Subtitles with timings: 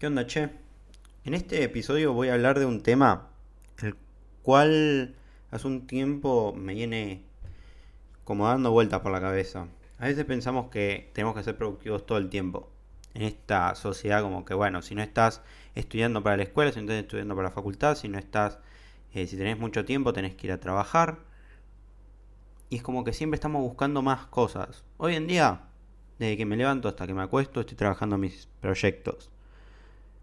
[0.00, 0.48] ¿Qué onda, che?
[1.24, 3.28] En este episodio voy a hablar de un tema
[3.82, 3.96] el
[4.40, 5.14] cual
[5.50, 7.22] hace un tiempo me viene
[8.24, 9.68] como dando vueltas por la cabeza.
[9.98, 12.70] A veces pensamos que tenemos que ser productivos todo el tiempo.
[13.12, 15.42] En esta sociedad como que, bueno, si no estás
[15.74, 18.58] estudiando para la escuela, si no estás estudiando para la facultad, si no estás,
[19.12, 21.18] eh, si tenés mucho tiempo, tenés que ir a trabajar.
[22.70, 24.82] Y es como que siempre estamos buscando más cosas.
[24.96, 25.60] Hoy en día,
[26.18, 29.30] desde que me levanto hasta que me acuesto, estoy trabajando mis proyectos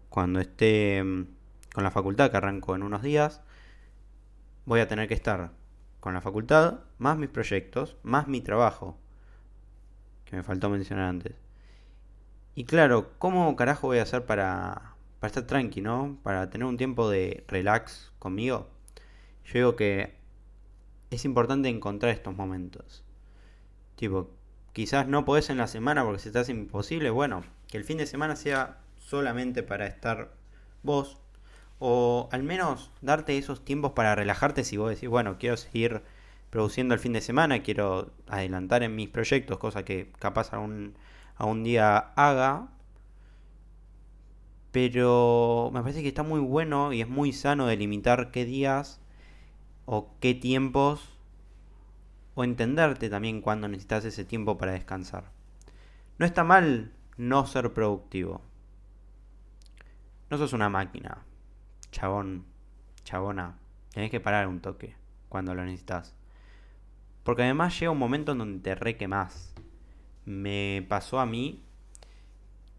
[0.08, 1.26] cuando esté mm,
[1.72, 3.40] con la facultad, que arranco en unos días,
[4.64, 5.52] voy a tener que estar
[6.00, 8.98] con la facultad, más mis proyectos, más mi trabajo,
[10.24, 11.34] que me faltó mencionar antes.
[12.54, 16.18] Y claro, ¿cómo carajo voy a hacer para, para estar tranqui, ¿no?
[16.22, 18.68] Para tener un tiempo de relax conmigo.
[19.44, 20.16] Yo digo que
[21.10, 23.04] es importante encontrar estos momentos.
[23.96, 24.30] Tipo,
[24.72, 27.10] quizás no podés en la semana porque se te hace imposible.
[27.10, 30.32] Bueno, que el fin de semana sea solamente para estar
[30.82, 31.18] vos.
[31.78, 36.02] O al menos darte esos tiempos para relajarte si vos decís, bueno, quiero seguir
[36.50, 40.94] produciendo el fin de semana, quiero adelantar en mis proyectos, cosa que capaz a un,
[41.36, 42.68] a un día haga.
[44.72, 49.00] Pero me parece que está muy bueno y es muy sano delimitar qué días
[49.86, 51.08] o qué tiempos
[52.34, 55.24] o entenderte también cuando necesitas ese tiempo para descansar.
[56.18, 58.42] No está mal no ser productivo.
[60.30, 61.24] No sos una máquina.
[61.90, 62.44] Chabón,
[63.02, 63.58] chabona.
[63.92, 64.94] Tenés que parar un toque
[65.30, 66.14] cuando lo necesitas.
[67.22, 69.54] Porque además llega un momento en donde te requemás.
[70.26, 71.64] Me pasó a mí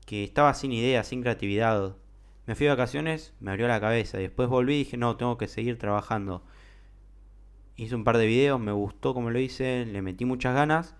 [0.05, 1.95] que estaba sin idea, sin creatividad.
[2.45, 4.19] Me fui de vacaciones, me abrió la cabeza.
[4.19, 6.43] Después volví y dije, no, tengo que seguir trabajando.
[7.77, 10.95] Hice un par de videos, me gustó como lo hice, le metí muchas ganas.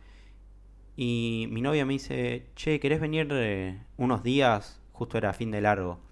[0.96, 4.82] Y mi novia me dice, che, ¿querés venir eh, unos días?
[4.94, 6.09] Justo era fin de largo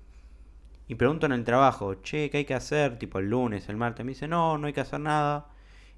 [0.88, 2.98] y pregunto en el trabajo, che, ¿qué hay que hacer?
[2.98, 4.06] Tipo el lunes, el martes.
[4.06, 5.48] Me dice, no, no hay que hacer nada.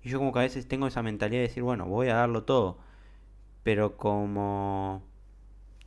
[0.03, 2.43] Y yo como que a veces tengo esa mentalidad de decir, bueno, voy a darlo
[2.43, 2.79] todo.
[3.63, 5.03] Pero como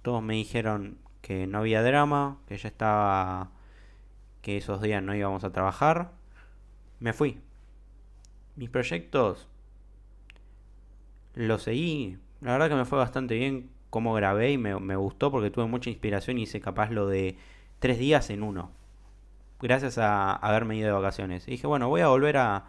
[0.03, 3.51] todos me dijeron que no había drama, que ya estaba,
[4.43, 6.13] que esos días no íbamos a trabajar,
[7.01, 7.41] me fui.
[8.57, 9.49] Mis proyectos
[11.35, 12.19] los seguí.
[12.41, 15.67] La verdad que me fue bastante bien como grabé y me, me gustó porque tuve
[15.67, 17.37] mucha inspiración y hice capaz lo de
[17.81, 18.71] tres días en uno
[19.63, 21.47] gracias a haberme ido de vacaciones.
[21.49, 22.67] Y dije, bueno, voy a volver a,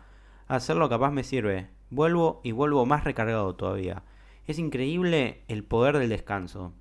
[0.48, 1.68] hacerlo, capaz me sirve.
[1.90, 4.04] Vuelvo y vuelvo más recargado todavía.
[4.48, 6.74] Es increíble el poder del descanso.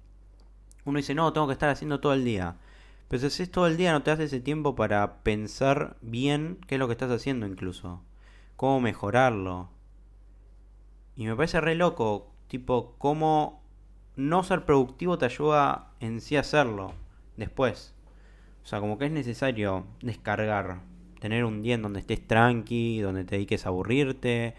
[0.85, 2.57] Uno dice, no, tengo que estar haciendo todo el día.
[3.09, 6.77] Pero si haces todo el día no te hace ese tiempo para pensar bien qué
[6.77, 8.03] es lo que estás haciendo incluso.
[8.57, 9.71] Cómo mejorarlo.
[11.17, 13.63] Y me parece re loco, tipo, cómo
[14.17, 16.95] no ser productivo te ayuda en sí a hacerlo
[17.37, 17.95] después.
[18.65, 20.81] O sea, como que es necesario descargar,
[21.21, 24.55] tener un día en donde estés tranqui, donde te dediques a aburrirte,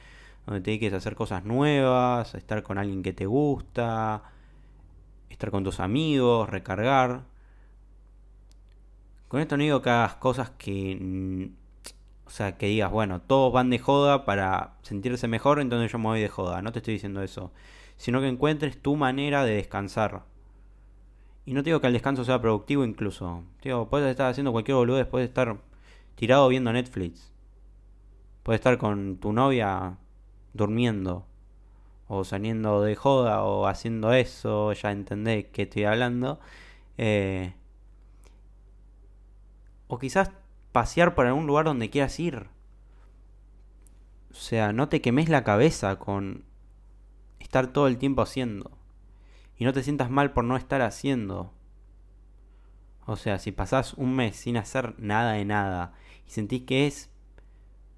[0.45, 4.23] donde te dediques a hacer cosas nuevas, estar con alguien que te gusta,
[5.29, 7.23] estar con tus amigos, recargar.
[9.27, 11.49] Con esto no digo que hagas cosas que...
[12.25, 16.05] O sea, que digas, bueno, todos van de joda para sentirse mejor, entonces yo me
[16.05, 16.61] voy de joda.
[16.61, 17.51] No te estoy diciendo eso.
[17.97, 20.23] Sino que encuentres tu manera de descansar.
[21.45, 23.43] Y no te digo que el descanso sea productivo incluso.
[23.61, 25.57] Digo, puedes estar haciendo cualquier boludo, puedes estar
[26.15, 27.31] tirado viendo Netflix.
[28.43, 29.97] Puedes estar con tu novia
[30.53, 31.25] durmiendo.
[32.07, 34.71] O saliendo de joda o haciendo eso.
[34.73, 36.39] Ya entendés que estoy hablando.
[36.97, 37.53] Eh,
[39.87, 40.31] o quizás
[40.71, 42.47] pasear por algún lugar donde quieras ir.
[44.31, 46.45] O sea, no te quemes la cabeza con
[47.39, 48.71] estar todo el tiempo haciendo
[49.57, 51.51] y no te sientas mal por no estar haciendo.
[53.05, 55.93] O sea, si pasás un mes sin hacer nada de nada
[56.27, 57.09] y sentís que es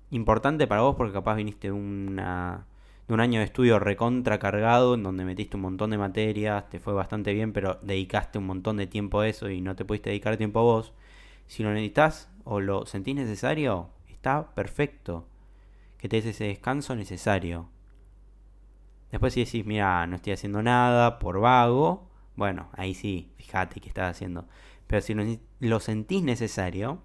[0.10, 2.66] importante para vos porque capaz viniste de, una,
[3.08, 6.80] de un año de estudio recontra cargado en donde metiste un montón de materias, te
[6.80, 10.10] fue bastante bien, pero dedicaste un montón de tiempo a eso y no te pudiste
[10.10, 10.94] dedicar tiempo a vos.
[11.48, 15.28] Si lo necesitas o lo sentís necesario, está perfecto.
[15.98, 17.70] Que te des ese descanso necesario.
[19.16, 23.88] Después si decís, mira, no estoy haciendo nada por vago, bueno, ahí sí, fíjate qué
[23.88, 24.46] estás haciendo.
[24.88, 27.02] Pero si lo, sentís necesario,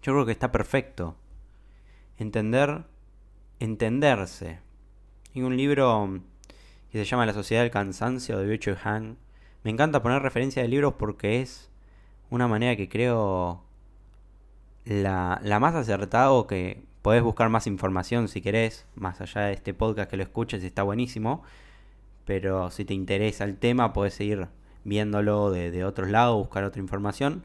[0.00, 1.18] yo creo que está perfecto.
[2.16, 2.84] Entender,
[3.60, 4.60] entenderse.
[5.34, 6.22] Hay un libro
[6.90, 9.18] que se llama La Sociedad del Cansancio de Byung Han.
[9.64, 11.70] Me encanta poner referencia de libros porque es
[12.30, 13.64] una manera que creo
[14.86, 19.52] la, la más acertada o que Podés buscar más información si querés, más allá de
[19.54, 21.42] este podcast que lo escuches, está buenísimo.
[22.24, 24.46] Pero si te interesa el tema, podés seguir
[24.84, 27.44] viéndolo de, otros lados, buscar otra información.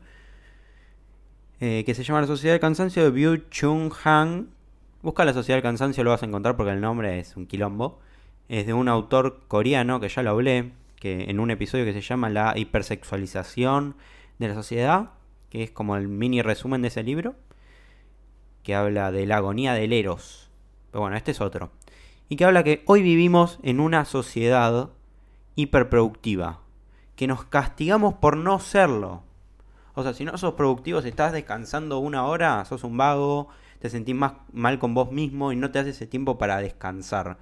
[1.59, 4.49] eh, que se llama La Sociedad del Cansancio de Byu Chung Han.
[5.01, 7.99] Busca La Sociedad del Cansancio, lo vas a encontrar porque el nombre es un quilombo.
[8.49, 12.01] Es de un autor coreano que ya lo hablé, que en un episodio que se
[12.01, 13.95] llama La hipersexualización
[14.37, 15.11] de la sociedad,
[15.49, 17.35] que es como el mini resumen de ese libro,
[18.67, 20.49] que habla de la agonía del Eros.
[20.91, 21.71] Pero bueno, este es otro.
[22.27, 24.89] Y que habla que hoy vivimos en una sociedad
[25.55, 26.59] hiperproductiva,
[27.15, 29.23] que nos castigamos por no serlo.
[29.93, 33.47] O sea, si no sos productivo, si estás descansando una hora, sos un vago,
[33.79, 37.37] te sentís más mal con vos mismo y no te haces ese tiempo para descansar.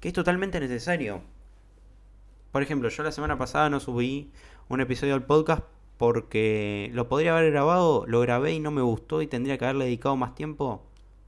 [0.00, 1.20] Que es totalmente necesario.
[2.50, 4.32] Por ejemplo, yo la semana pasada no subí
[4.68, 5.62] un episodio del podcast
[5.98, 9.86] porque lo podría haber grabado, lo grabé y no me gustó y tendría que haberle
[9.86, 10.82] dedicado más tiempo.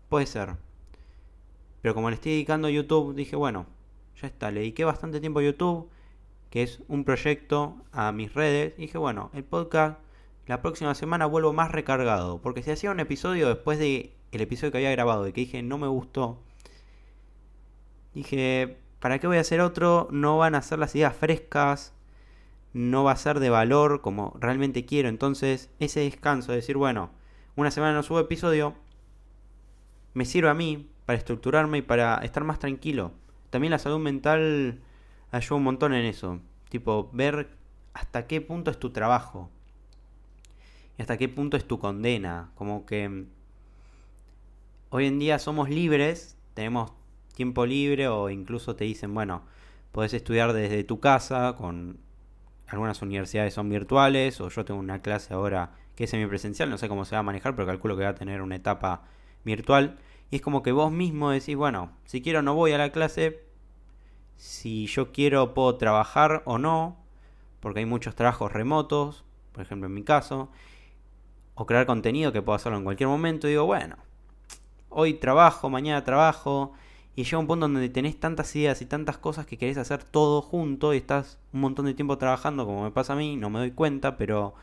[0.09, 0.57] Puede ser.
[1.83, 3.67] Pero como le estoy dedicando a YouTube, dije, bueno,
[4.21, 5.89] ya está, le dediqué bastante tiempo a YouTube,
[6.51, 8.75] que es un proyecto a mis redes.
[8.79, 9.99] Y dije, bueno, el podcast
[10.47, 12.41] la próxima semana vuelvo más recargado.
[12.41, 15.63] Porque si hacía un episodio después de el episodio que había grabado y que dije
[15.63, 16.39] no me gustó,
[18.15, 20.09] dije, ¿para qué voy a hacer otro?
[20.11, 21.95] No van a ser las ideas frescas,
[22.73, 25.09] no va a ser de valor como realmente quiero.
[25.09, 27.11] Entonces, ese descanso de decir, bueno,
[27.57, 28.75] una semana no subo episodio,
[30.15, 33.13] me sirve a mí para estructurarme y para estar más tranquilo.
[33.51, 34.81] También la salud mental
[35.31, 36.41] ayuda un montón en eso.
[36.69, 37.51] Tipo, ver
[37.95, 39.51] hasta qué punto es tu trabajo.
[40.99, 42.51] Y hasta qué punto es tu condena.
[42.55, 43.27] Como que
[44.91, 46.93] hoy en día somos libres, tenemos
[47.35, 49.43] tiempo libre o incluso te dicen, bueno,
[49.93, 51.99] podés estudiar desde tu casa, con
[52.69, 56.89] algunas universidades son virtuales, o yo tengo una clase ahora que es semipresencial, no sé
[56.89, 59.03] cómo se va a manejar, pero calculo que va a tener una etapa
[59.45, 59.99] virtual.
[60.31, 63.43] Y es como que vos mismo decís, bueno, si quiero no voy a la clase,
[64.37, 66.97] si yo quiero puedo trabajar o no,
[67.61, 70.51] porque hay muchos trabajos remotos, por ejemplo en mi caso,
[71.55, 73.97] o crear contenido que puedo hacerlo en cualquier momento, digo, bueno,
[74.91, 76.75] hoy trabajo, mañana trabajo,
[77.19, 80.41] y llega un punto donde tenés tantas ideas y tantas cosas que querés hacer todo
[80.41, 83.59] junto y estás un montón de tiempo trabajando, como me pasa a mí, no me
[83.59, 84.55] doy cuenta, pero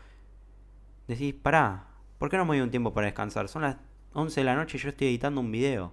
[1.06, 3.50] decís, pará, ¿por qué no me doy un tiempo para descansar?
[3.50, 3.76] Son las
[4.14, 5.92] 11 de la noche y yo estoy editando un video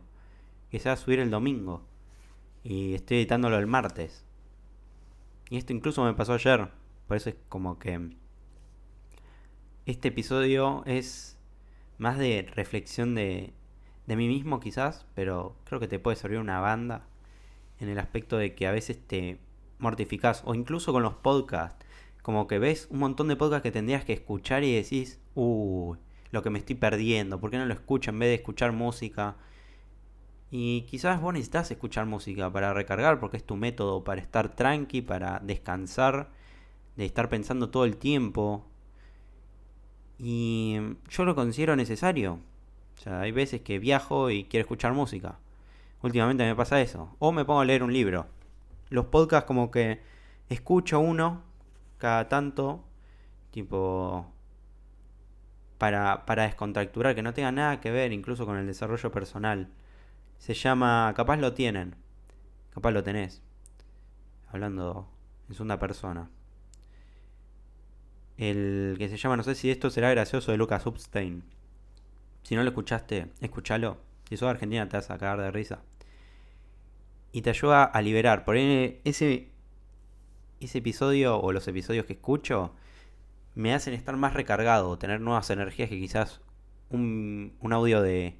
[0.70, 1.82] que se va a subir el domingo
[2.62, 4.24] y estoy editándolo el martes.
[5.50, 6.68] Y esto incluso me pasó ayer,
[7.08, 8.14] por eso es como que
[9.86, 11.36] este episodio es
[11.98, 13.52] más de reflexión de,
[14.06, 17.06] de mí mismo quizás, pero creo que te puede servir una banda
[17.78, 19.38] en el aspecto de que a veces te
[19.78, 21.84] mortificás, o incluso con los podcasts,
[22.22, 25.98] como que ves un montón de podcasts que tendrías que escuchar y decís, uy,
[26.30, 29.36] lo que me estoy perdiendo, ¿por qué no lo escucho en vez de escuchar música?
[30.50, 35.02] Y quizás vos necesitas escuchar música para recargar, porque es tu método para estar tranqui,
[35.02, 36.30] para descansar,
[36.96, 38.66] de estar pensando todo el tiempo.
[40.18, 40.76] Y
[41.08, 42.38] yo lo considero necesario.
[43.02, 45.36] O sea, hay veces que viajo y quiero escuchar música.
[46.02, 47.16] Últimamente me pasa eso.
[47.18, 48.28] O me pongo a leer un libro.
[48.90, 50.00] Los podcasts como que
[50.48, 51.42] escucho uno
[51.98, 52.84] cada tanto,
[53.50, 54.32] tipo,
[55.78, 59.68] para, para descontracturar, que no tenga nada que ver incluso con el desarrollo personal.
[60.38, 61.96] Se llama, capaz lo tienen,
[62.72, 63.42] capaz lo tenés,
[64.46, 65.08] hablando
[65.48, 66.30] en segunda persona.
[68.36, 71.42] El que se llama, no sé si esto será gracioso, de Lucas Upstein.
[72.42, 73.98] Si no lo escuchaste, escúchalo.
[74.28, 75.80] Si sos argentina te vas a cagar de risa.
[77.32, 78.44] Y te ayuda a liberar.
[78.44, 79.00] Por ese,
[80.60, 82.74] ese episodio o los episodios que escucho
[83.54, 86.40] me hacen estar más recargado, tener nuevas energías que quizás
[86.90, 88.36] un, un audio de,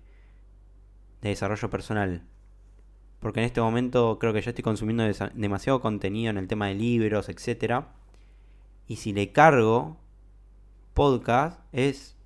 [1.21, 2.23] de desarrollo personal.
[3.21, 5.04] Porque en este momento creo que ya estoy consumiendo
[5.35, 7.85] demasiado contenido en el tema de libros, etc.
[8.88, 9.97] Y si le cargo
[10.92, 12.16] podcast, es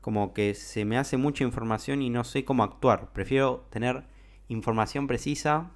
[0.00, 3.12] como que se me hace mucha información y no sé cómo actuar.
[3.12, 4.04] Prefiero tener
[4.48, 5.70] información precisa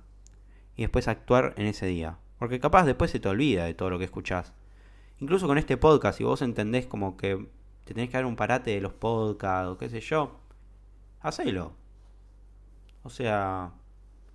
[0.76, 2.18] y después actuar en ese día.
[2.38, 4.52] Porque capaz después se te olvida de todo lo que escuchás.
[5.20, 7.48] Incluso con este podcast, si vos entendés como que
[7.84, 10.40] te tenés que dar un parate de los podcasts o qué sé yo,
[11.20, 11.74] hacelo.
[13.02, 13.72] O sea,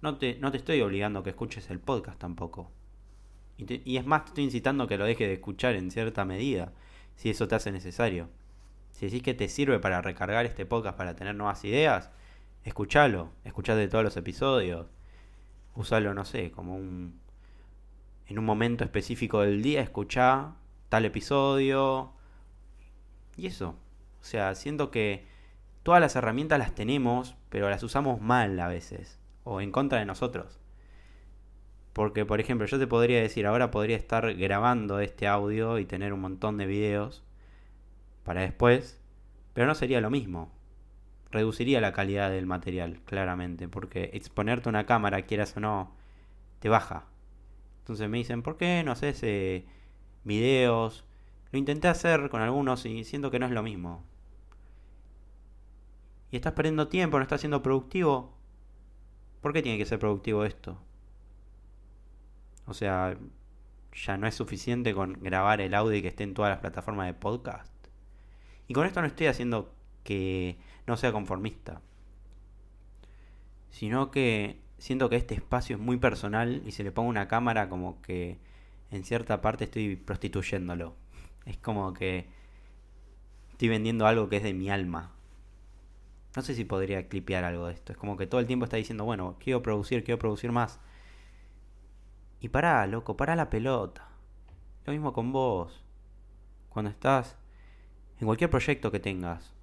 [0.01, 2.72] no te, no te estoy obligando a que escuches el podcast tampoco.
[3.58, 6.24] Y, y es más, te estoy incitando a que lo dejes de escuchar en cierta
[6.25, 6.74] medida,
[7.15, 8.29] si eso te hace necesario.
[8.99, 12.09] Si decís que te sirve para recargar este podcast para tener nuevas ideas,
[12.65, 14.87] escúchalo, escuchate todos los episodios,
[15.73, 17.17] usalo, no sé, como un...
[18.27, 20.55] En un momento específico del día, escuchá
[20.89, 22.11] tal episodio.
[23.37, 23.69] Y eso.
[24.19, 25.25] O sea, siento que
[25.83, 29.17] todas las herramientas las tenemos, pero las usamos mal a veces.
[29.45, 30.59] O en contra de nosotros.
[31.93, 36.11] Porque, por ejemplo, yo te podría decir, ahora podría estar grabando este audio y tener
[36.11, 37.23] un montón de videos
[38.23, 39.01] para después,
[39.53, 40.51] Pero no sería lo mismo.
[41.31, 45.95] Reduciría la calidad del material, claramente, porque exponerte una cámara, quieras o no,
[46.59, 47.05] te baja.
[47.79, 49.65] Entonces me dicen, ¿por qué no haces eh,
[50.23, 51.05] videos?
[51.51, 54.03] Lo intenté hacer con algunos y siento que no es lo mismo.
[56.31, 58.38] Y estás perdiendo tiempo, no estás siendo productivo.
[59.41, 60.79] ¿Por qué tiene que ser productivo esto?
[62.65, 63.17] O sea,
[63.93, 67.07] ya no es suficiente con grabar el audio y que esté en todas las plataformas
[67.07, 67.73] de podcast.
[68.69, 69.73] Y con esto no estoy haciendo
[70.03, 71.81] que no sea conformista.
[73.71, 77.67] Sino que siento que este espacio es muy personal y si le pongo una cámara
[77.67, 78.38] como que
[78.91, 80.95] en cierta parte estoy prostituyéndolo.
[81.45, 82.27] Es como que
[83.49, 85.13] estoy vendiendo algo que es de mi alma.
[86.35, 87.91] No sé si podría clipear algo de esto.
[87.91, 90.79] Es como que todo el tiempo está diciendo, bueno, quiero producir, quiero producir más.
[92.39, 94.09] Y pará, loco, pará la pelota.
[94.85, 95.83] Lo mismo con vos.
[96.69, 97.38] Cuando estás
[98.19, 99.53] en cualquier proyecto que tengas.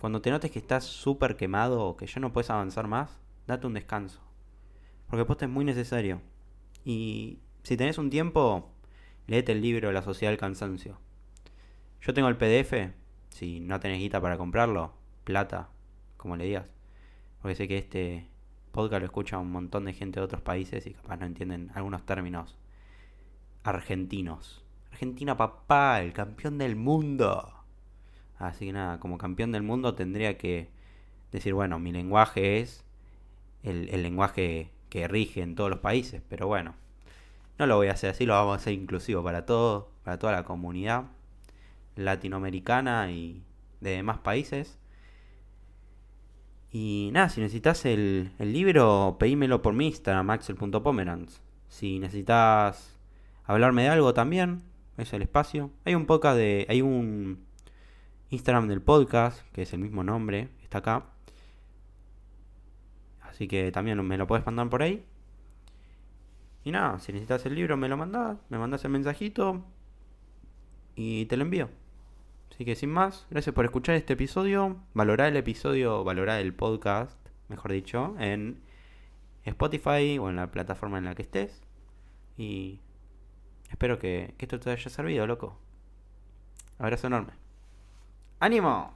[0.00, 3.66] Cuando te notes que estás súper quemado o que ya no puedes avanzar más, date
[3.66, 4.20] un descanso.
[5.08, 6.20] Porque poste es muy necesario.
[6.84, 8.70] Y si tenés un tiempo,
[9.26, 10.98] léete el libro La Sociedad del Cansancio.
[12.00, 12.92] Yo tengo el PDF,
[13.30, 15.68] si no tenés guita para comprarlo, plata,
[16.16, 16.66] como le digas.
[17.40, 18.28] Porque sé que este
[18.72, 22.04] podcast lo escucha un montón de gente de otros países y capaz no entienden algunos
[22.04, 22.56] términos
[23.62, 24.63] argentinos.
[24.94, 27.52] Argentina papá, el campeón del mundo.
[28.38, 30.70] Así que nada, como campeón del mundo tendría que
[31.32, 32.84] decir, bueno, mi lenguaje es
[33.64, 36.76] el, lenguaje que rige en todos los países, pero bueno,
[37.58, 40.32] no lo voy a hacer así, lo vamos a hacer inclusivo para todo, para toda
[40.32, 41.06] la comunidad
[41.96, 43.42] latinoamericana y
[43.80, 44.78] de demás países.
[46.70, 51.42] Y nada, si necesitas el, libro, pedímelo por mi Instagram, axel.pomerans.
[51.68, 52.96] Si necesitas
[53.44, 54.62] hablarme de algo también,
[54.96, 55.70] es el espacio.
[55.84, 56.66] Hay un podcast de.
[56.68, 57.44] Hay un
[58.30, 61.06] Instagram del podcast, que es el mismo nombre, está acá.
[63.20, 65.04] Así que también me lo puedes mandar por ahí.
[66.64, 69.64] Y nada, si necesitas el libro, me lo mandás, me mandas el mensajito
[70.96, 71.68] y te lo envío.
[72.50, 74.76] Así que sin más, gracias por escuchar este episodio.
[74.94, 78.62] Valorar el episodio, valorar el podcast, mejor dicho, en
[79.44, 81.62] Spotify o en la plataforma en la que estés.
[82.36, 82.80] Y
[83.70, 85.58] espero que, esto te haya servido, loco.
[86.78, 87.32] Abrazo enorme.
[88.40, 88.94] ¡Ánimo!